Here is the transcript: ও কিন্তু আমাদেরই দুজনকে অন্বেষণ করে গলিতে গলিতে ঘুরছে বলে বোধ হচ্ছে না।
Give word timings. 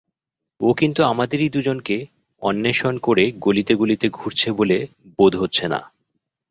ও 0.61 0.69
কিন্তু 0.73 1.01
আমাদেরই 1.03 1.49
দুজনকে 1.49 1.97
অন্বেষণ 2.41 2.93
করে 2.97 3.23
গলিতে 3.39 3.73
গলিতে 3.75 4.07
ঘুরছে 4.09 4.49
বলে 4.51 4.77
বোধ 5.19 5.33
হচ্ছে 5.35 5.65
না। 5.67 5.79